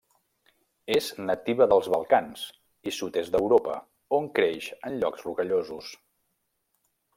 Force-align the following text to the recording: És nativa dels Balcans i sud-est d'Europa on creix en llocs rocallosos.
És 0.93 1.09
nativa 1.25 1.67
dels 1.73 1.89
Balcans 1.95 2.47
i 2.91 2.95
sud-est 3.01 3.35
d'Europa 3.37 3.77
on 4.21 4.33
creix 4.41 4.73
en 4.91 4.99
llocs 5.05 5.29
rocallosos. 5.29 5.95